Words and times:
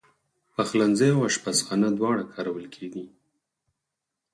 پخلنځی 0.53 1.09
او 1.15 1.19
آشپزخانه 1.29 1.87
دواړه 1.97 2.23
کارول 2.33 2.65
کېږي. 2.75 3.05